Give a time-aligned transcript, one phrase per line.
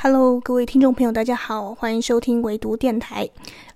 [0.00, 3.28] Hello，各位听众朋友，大家好，欢迎收听唯读电台。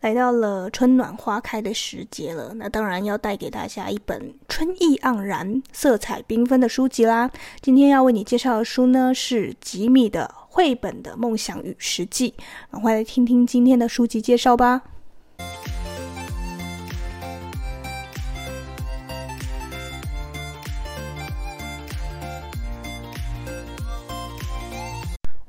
[0.03, 7.29] 来到了春暖花开的时节了，那当然要带给大家一本春意盎然、色彩缤纷的书籍啦。
[7.61, 12.31] 今天要为你介绍的书呢，是吉米的《绘本的梦想与实际》。
[12.71, 14.83] 赶快来听听今天的书籍介绍吧。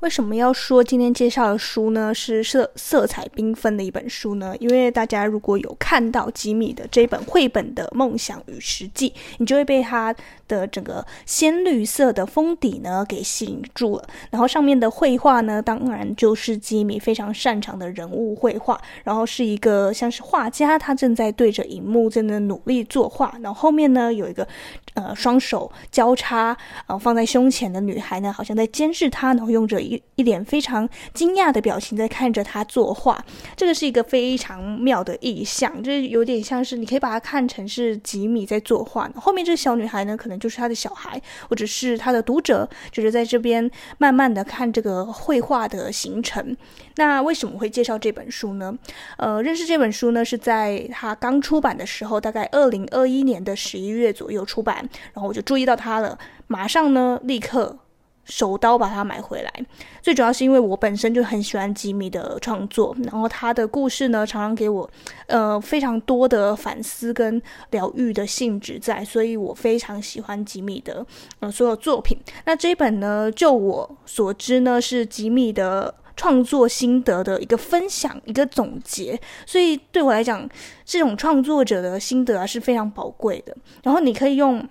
[0.04, 2.12] 为什么要说今天介绍的书呢？
[2.12, 4.54] 是色色彩缤纷的一本书呢？
[4.60, 10.14] 因为大家如果有看到吉米的这本绘本的梦想与实际，你就会被它
[10.46, 14.06] 的整个鲜绿色的封底呢给吸引住了。
[14.28, 18.78] 然后上面的绘画呢，当然就是吉米非常擅长的人物绘画。
[19.04, 23.34] 然后是一个像是画家，他正在对着荧幕正在努力作画。
[23.40, 24.46] 然后后面呢有一个
[24.94, 30.02] 呃双手交叉呃放在胸前的女孩呢，好像在监视他，然后用着一。
[30.16, 33.24] 一脸非常惊讶的表情在看着他作画，
[33.56, 46.56] 这个是一个非常妙的意象，就是有点像是你可以把它看成是吉米在作画，后面这个小女孩呢，可能就是他的小孩，或者是他的读者，就是在这边慢慢的看这个绘画的形成。
[46.94, 48.72] 那为什么会介绍这本书呢？
[49.16, 57.78] 呃，认识这本书呢，是在他刚出版的时候，大概二零二一年的十一月左右出版，然后我就注意到他了，马上呢，立刻。
[58.26, 59.52] 手刀把它买回来，
[60.00, 64.90] 最主要是因为我本身就很喜欢吉米的创作，然后他的故事呢，常常给我
[65.26, 71.06] 呃非常多的反思跟疗愈的性质在，所以我非常喜欢吉米的
[71.40, 72.16] 呃所有作品。
[72.46, 80.48] 那这一本呢，就我所知呢，是吉米的创作心得的一个分享，一个总结，所以对我来讲，
[80.84, 83.56] 这种创作者的心得啊是非常宝贵的。
[83.82, 84.68] 然后你可以用。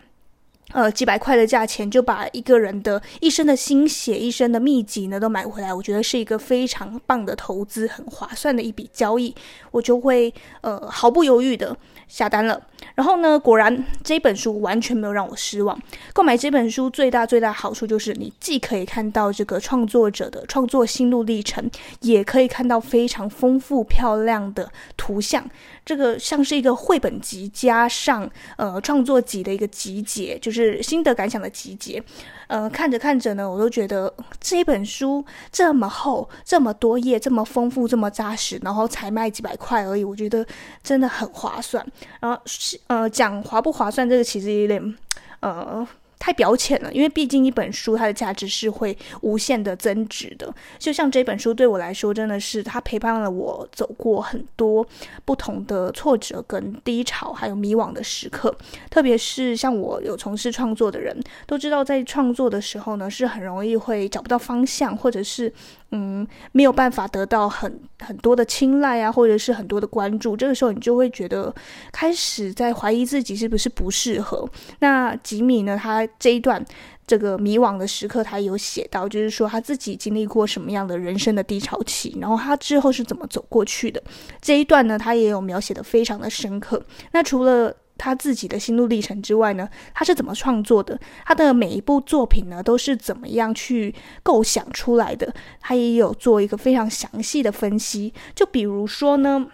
[0.74, 9.34] 呃，几百块的价钱就把一个人的一生的心血、一生的秘籍呢都买回来，我觉得是一个非常棒的投资，很划算的一笔交易，
[9.72, 12.62] 我就会呃毫不犹豫的下单了。
[12.96, 15.80] 然后呢，果然这本书完全没有让我失望。
[16.12, 21.70] 购买这本书最大最大好处就是，你既可以看到这个创作者的创作心路历程，
[22.02, 25.50] 也可以看到非常丰富漂亮的图像。
[25.86, 32.02] 这个像是一个绘本集加上呃创作集的一个集结，就是是心得感想的集结。
[32.48, 40.46] 呃，看着看着呢，我都觉得这一本书这么厚，这么多页，这么丰富，这么扎实，然后才卖几百块而已，我觉得
[40.82, 41.86] 真的很划算。
[42.20, 42.42] 然后
[42.88, 44.96] 呃讲划不划算，这个其实有点
[45.42, 45.88] 呃。
[46.24, 50.50] 太表浅了，因为毕竟一本书它的价值是会无限的增值的。
[50.80, 54.88] 就像这本书对我来说，真的是它陪伴了我走过很多
[55.26, 58.56] 不同的挫折跟低潮，还有迷惘的时刻。
[58.90, 61.14] 特别是像我有从事创作的人，
[61.46, 65.54] 都知道在创作的时候呢，是很容易会找不到方向，或者是。
[65.96, 71.54] 嗯，没有办法得到很很多的青睐啊，或者是很多的关注，这个时候你就会觉得
[71.92, 74.50] 开始在怀疑自己是不是不适合。
[74.80, 76.64] 那吉米呢，他这一段
[77.06, 84.02] 这个迷惘的时刻，他有写到，就是说他自己经历过什么样的人生的低潮期，然后他之后是怎么走过去的。
[84.42, 86.84] 这一段呢，他也有描写的非常的深刻。
[87.12, 90.98] 那除了他自己的心路历程之外呢，他是怎么创作的？
[91.26, 93.94] 他的每一部作品呢，都是怎么样去
[94.24, 95.34] 构想出来的？
[95.60, 98.14] 他也有做一个非常详细的分析。
[98.34, 99.48] 就比如说呢。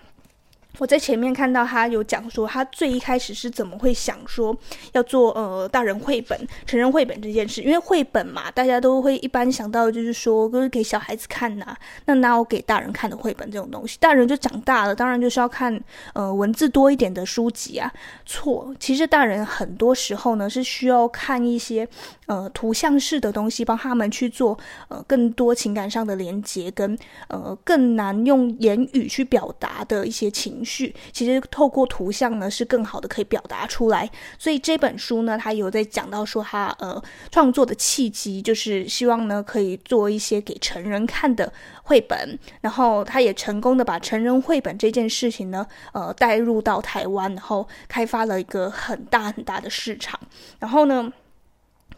[0.80, 4.56] 我在前面看到他有讲说，他最一开始是怎么会想说
[4.94, 7.62] 要做呃大人绘本、成人绘本这件事？
[7.62, 13.98] 因为绘本嘛，大家都会一般想到就是说都是给小孩子看呐、啊，那哪有给大人看的绘本这种东西？
[14.00, 15.80] 大人就长大了，当然就是要看
[16.14, 17.92] 呃文字多一点的书籍啊。
[18.26, 21.88] 错，其实大人很多时候呢是需要看一些
[22.30, 24.58] 呃图像式的东西，帮他们去做
[24.88, 26.98] 呃更多情感上的连接，跟
[27.28, 30.96] 呃更难用言语去表达的一些情绪。
[31.12, 34.08] 其实透过图像呢，是更好的可以表达出来。
[34.38, 37.02] 所以这本书呢，他有在讲到说他呃
[37.32, 41.52] 创作的契机，就是希望呢可以做一些给成人看的
[41.84, 42.38] 绘本。
[42.62, 50.20] 然后他也成功的把成人绘本这件事情呢，呃带入到台湾，然后开发了一个很大很大的市场。
[50.60, 51.12] 然后呢，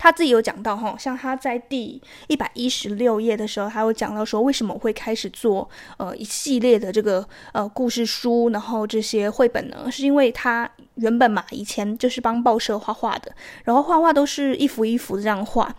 [0.01, 9.91] 他自己有讲到哈，像他在第一百一十六页的时候，他有讲到说，为什么会开始做呃一系列的这个呃故事书，然后这些绘本呢？
[9.91, 13.31] 是因为他原本嘛，以前就是帮报社画画的，
[13.63, 15.75] 然后画画都是一幅一幅这样画。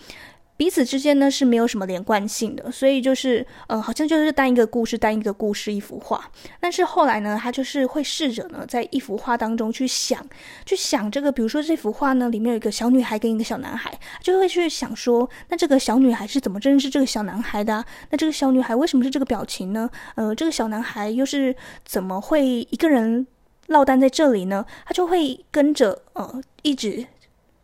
[0.62, 6.30] 彼此之间呢是没有什么连贯性的，所以就是呃，好像就是单一个故事，单一个故事一幅画。
[6.60, 10.24] 但是后来呢，他就是会试着呢，在一幅画当中去想，
[10.64, 17.84] 去想这个，比如说这幅画呢，里面有一个小女孩跟一个小男孩，就会去想说，那这个小女孩是怎么认识这个小男孩的？
[18.10, 19.90] 那这个小女孩为什么是这个表情呢？
[20.14, 21.52] 呃，这个小男孩又是
[21.84, 23.26] 怎么会一个人
[23.66, 24.64] 落单在这里呢？
[24.86, 27.04] 他就会跟着呃，一直。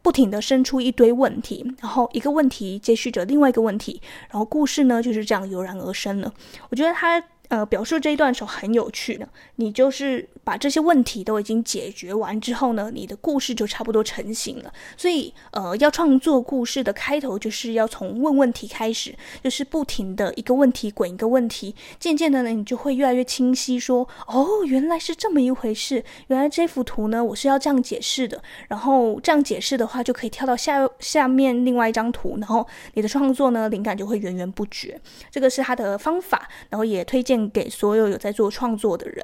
[0.03, 4.00] 不停的生出一堆问题，然后一个问题接续着另外一个问题，
[4.31, 6.33] 然后故事呢就是这样油然而生了。
[6.71, 7.23] 我觉得他。
[7.49, 14.71] 呃，表述这一段时候很有趣的，你就是把这些问题都已经解决完之后呢，你的故事就差不多成型了。
[14.99, 28.43] 所以，呃，要创作故事的开头就是要从问问题开始，就是不停的一个问题滚一个问题，渐渐的呢，你就会越来越清晰说，说哦，原来是这么一回事，原来这幅图呢，我是要这样解释的。
[28.69, 35.00] 然后这样解释的话，就可以跳到下下面另外一张图，然后你的创作呢，灵感就会源源不绝。
[35.31, 37.38] 这个是他的方法，然后也推荐。
[37.50, 39.23] 给所有有在做创作的人。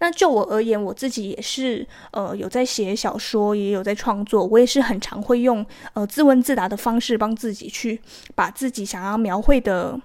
[0.00, 4.44] 那就我而言，我自己也是呃有在写小说，也有在创作。
[4.44, 5.64] 我也是很常会用
[5.94, 7.98] 呃自问自答的方式，帮自己去
[8.34, 9.98] 把自己想要描绘的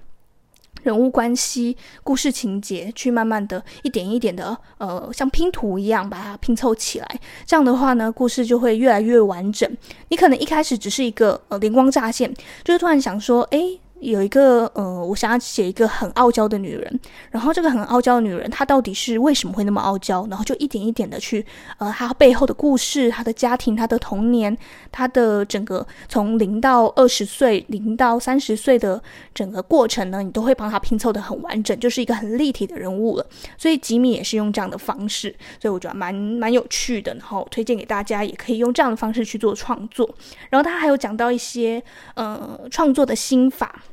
[0.83, 7.19] 人物关系、故事情节，去慢慢的一点一点的呃像拼图一样把它拼凑起来。
[7.45, 9.69] 这样的话呢，故事就会越来越完整。
[10.07, 13.80] 你可能一开始只是一个呃灵光乍现，就是突然想说，诶。
[14.01, 16.99] 有一个呃，我想要写一个很傲娇的女人，
[17.29, 20.25] 然后这个很傲娇的女人，她到底是为什么会那么傲娇？
[20.27, 21.45] 然后就一点一点的去
[21.77, 24.57] 呃，她背后的故事、她的家庭、她的童年、
[24.91, 29.01] 她的整个从零到二十岁、零到三十岁的
[29.35, 33.25] 整个过程呢，你都会帮她拼凑得很完整，就是一个很立体的人物了。
[33.55, 35.29] 所以吉米也是用这样的方式，
[35.61, 40.09] 所以我觉得蛮蛮有趣的，然后推荐给大家，也可以用这样的方式去做创作。
[40.49, 41.83] 然后他还有讲到一些
[42.15, 43.83] 呃创作的心法。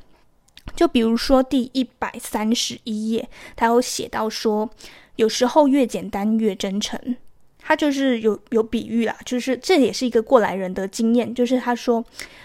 [0.75, 4.71] 就比如说第一百三十一页，他有写到说，
[5.17, 7.17] 有时候越简单越真诚。
[7.61, 11.35] 他就是有有比喻啦，就是这也是一个过来人的经验。
[11.35, 12.03] 就是他说，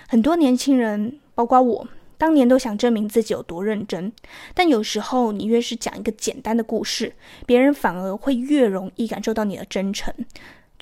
[0.09, 1.87] 很多年轻人，包括我，
[2.17, 4.11] 当年都想证明自己有多认真，
[4.53, 7.13] 但有时候你越是讲一个简单的故事，
[7.45, 10.13] 别人反而会越容易感受到你的真诚。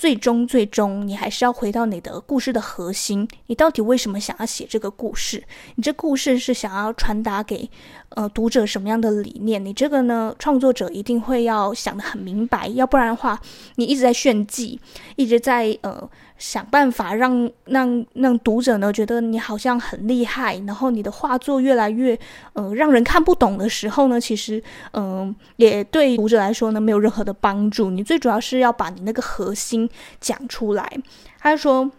[0.02, 3.28] 最终，最终，你还是要回到你的故事的核心。
[3.46, 5.44] 你到底为什么想要写这个故事？
[5.76, 7.70] 你这故事是想要传达给
[8.10, 9.64] 呃读者什么样的理念？
[9.64, 13.40] 你这个呢，创作者一定会要想得很明白，要不然的话，
[13.76, 14.80] 你一直在炫技，
[15.18, 16.10] 一直在呃。
[16.42, 22.18] 想办法让让让读者呢觉得你好像很厉害，然后你的画作越来越
[22.54, 24.62] 呃让人看不懂的时候呢，其实
[24.94, 27.92] 嗯、也对读者来说呢没有任何的帮助。
[27.92, 29.88] 你最主要是要把你那个核心
[30.20, 30.92] 讲出来。
[31.38, 31.92] 他说，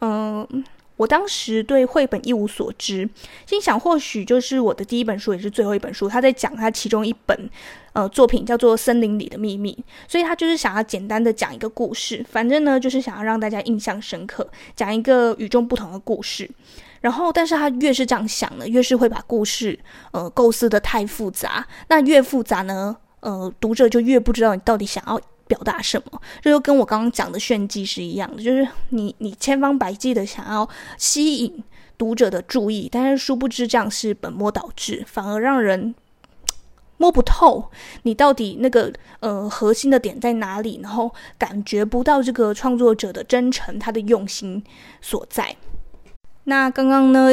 [0.00, 0.64] 嗯、
[0.98, 3.08] 我当时对绘本一无所知，
[3.46, 6.06] 心想或许就是我的第一本书，也是最后一本书。
[6.06, 7.50] 他在讲他其中一本
[7.94, 9.72] 呃作品叫做《森林里的秘密》，
[10.10, 14.46] 所以他就是想要简单的讲一个故事，反正呢就是想要让大家印象深刻，
[14.76, 16.50] 讲一个与众不同的故事。
[17.00, 19.78] 然后，但是他越是这样想呢，越是会把故事
[20.10, 21.64] 呃构思得太复杂。
[21.88, 25.20] 那越复杂呢，呃，读者就越不知道你到底想要。
[25.48, 31.64] 表达什么，这就跟我刚刚讲的炫技是一样的，就是你你千方百计的想要吸引
[31.96, 35.94] 读者的注意，但是殊不知这样是本末倒置，反而让人
[36.98, 37.70] 摸不透
[38.02, 44.62] 你到底那个呃核心的点在哪里，然后感觉不到这个创作者的真诚，他的用心
[45.00, 45.56] 所在。
[46.48, 47.28] 那刚刚呢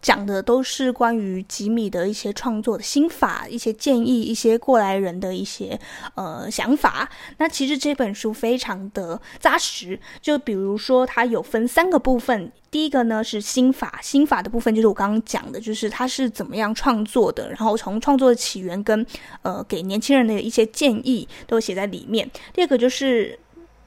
[0.00, 5.76] 讲的都是关于吉米的一些创作的心法、一些建议、一些过来人的一些
[6.14, 7.10] 呃想法。
[7.38, 19.04] 那其实这本书非常的扎实，就比如说它有分三个部分，第一个呢是心法，心法的部分就是我刚刚讲的，就是他是怎么样创作的，然后从创作的起源跟
[19.42, 22.30] 呃给年轻人的一些建议都写在里面。
[22.54, 23.36] 第二个就是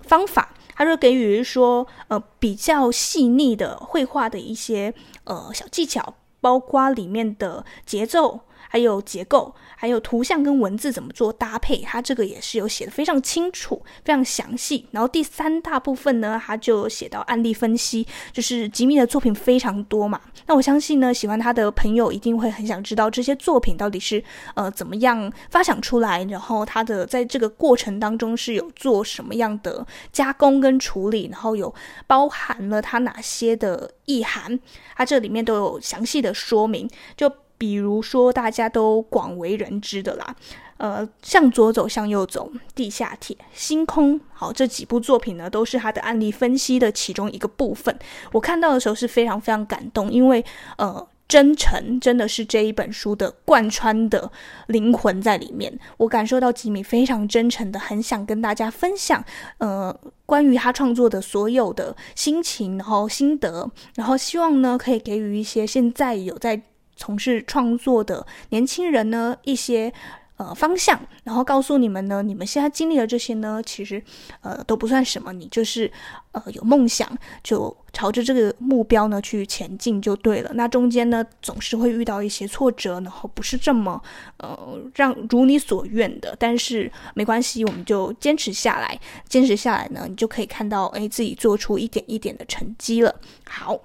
[0.02, 0.53] 方法。
[0.76, 8.42] 他就给予说，呃，比较细腻的绘画的一些呃小技巧，包括里面的节奏。
[8.70, 14.88] 还有结构，还有图像跟文字怎么做搭配，它这个也是有写的非常清楚、非常详细。
[14.92, 20.20] 然后第三大部分呢，它就写到案例分析，就是吉米的作品非常多嘛。
[20.48, 24.24] 那我相信呢，喜欢他的朋友一定会很想知道这些作品到底是
[24.56, 31.74] 呃怎么样发想出来，然后他的在这个过程当中是有做什么样的加工跟处理，然后有
[32.08, 34.60] 包含了他哪些的意涵，
[34.96, 36.90] 它这里面都有详细的说明。
[37.16, 37.32] 就
[37.64, 40.36] 比如说大家都广为人知的啦，
[40.76, 47.98] 呃，向左走，向右走，地下铁，星空，好，这几部作品呢，都是他的案例分析的其中一个部分。
[48.34, 50.44] 我看到的时候是非常非常感动，因为
[50.78, 51.08] 呃。
[51.26, 54.30] 真诚真的是这一本书的贯穿的
[54.68, 59.24] 灵魂在里面，我感受到吉米非常真诚的，很想跟大家分享，
[59.58, 66.62] 呃，关于他创作的所有的心情，然后心得，然后希望呢，可以给予一些现在有在
[66.96, 69.94] 从事创作的年轻人呢一些。
[70.38, 74.04] 呃，方向，然后告诉你们呢，你们现在经历的这些呢，其实
[74.42, 75.90] 呃都不算什么，你就是
[76.32, 77.08] 呃有梦想，
[77.44, 80.52] 就朝着这个目标呢去前进就对了。
[80.56, 84.02] 那中间呢，总是会遇到一些挫折，然后不是这么
[84.38, 84.58] 呃
[84.96, 93.16] 让如你所愿的，但是没关系，我们就坚持下来，坚持下来呢，你就可以看到，哎，自己做出一点一点的成绩了。
[93.46, 93.80] 好，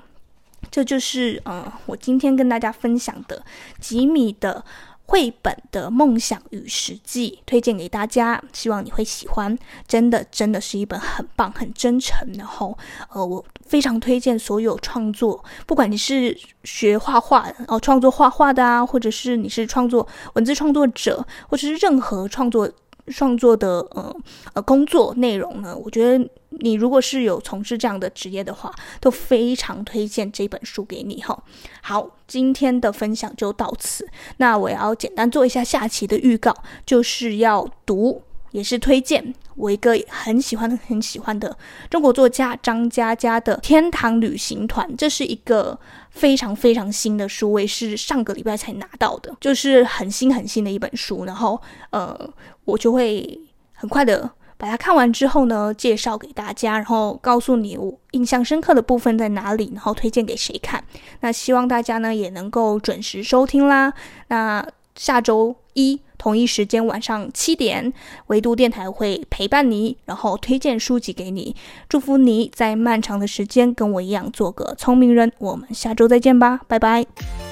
[0.70, 3.44] 这就是呃我今天跟大家分享的
[3.80, 4.64] 吉米的。
[5.10, 9.58] 绘本的梦想与实际推荐给大家，希望你会喜欢。
[9.86, 12.14] 真的，真的是一本很棒、很真诚。
[12.34, 12.76] 然后，
[13.08, 22.70] 呃，我非常推荐所有创作，不管你是学画画哦，创作画画的啊，或者是你是创作文字创作者，或者是任何创作
[23.08, 24.14] 创作的呃
[24.54, 26.28] 呃工作内容呢，我觉得。
[26.60, 31.40] 你如果是有从事这样的职业的话，都非常推荐这本书给你哈。
[31.82, 34.08] 好，今天的分享就到此。
[34.38, 36.52] 那我要简单做一下下期的预告，
[36.86, 41.56] 就是要读，也是推荐我一个很喜欢很喜欢的
[41.90, 44.88] 中国作家张嘉佳的《天堂旅行团》。
[44.96, 45.78] 这是一个
[46.10, 51.24] 非常非常新的书，我也是上个礼拜才拿到的，就是很新很新的一本书。
[51.24, 52.28] 然后呃，
[52.64, 53.40] 我就会
[53.72, 54.30] 很快的。
[54.60, 60.82] 把它看完之后呢，介绍给大家，然后告诉你我印象深刻的部分在哪里，然后推荐给谁看。
[61.20, 63.94] 那希望大家呢也能够准时收听啦。
[64.26, 67.92] 那下周一同一时间晚上七点，
[68.26, 71.56] 维度电台会陪伴你，然后推荐书籍给你。
[71.88, 75.32] 祝福你在漫长的时间跟我一样做个聪明人。
[75.38, 77.47] 我们下周再见吧，拜拜。